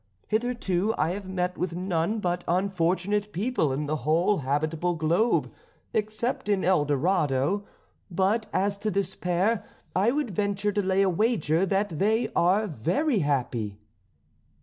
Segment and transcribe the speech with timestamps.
[0.27, 5.51] Hitherto I have met with none but unfortunate people in the whole habitable globe,
[5.93, 7.65] except in El Dorado;
[8.09, 9.63] but as to this pair,
[9.95, 13.77] I would venture to lay a wager that they are very happy."